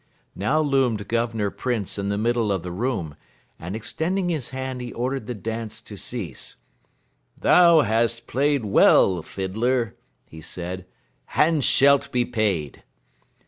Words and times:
Now 0.33 0.59
loomed 0.59 1.07
Governor 1.07 1.51
Printz 1.51 1.99
in 1.99 2.09
the 2.09 2.17
middle 2.17 2.51
of 2.51 2.63
the 2.63 2.71
room, 2.71 3.15
and 3.59 3.75
extending 3.75 4.29
his 4.29 4.49
hand 4.49 4.81
he 4.81 4.91
ordered 4.91 5.27
the 5.27 5.35
dance 5.35 5.79
to 5.81 5.95
cease. 5.95 6.55
"Thou 7.39 7.83
bast 7.83 8.25
played 8.25 8.65
well, 8.65 9.21
fiddler," 9.21 9.95
he 10.25 10.41
said, 10.41 10.87
"and 11.35 11.63
shalt 11.63 12.11
be 12.11 12.25
paid." 12.25 12.81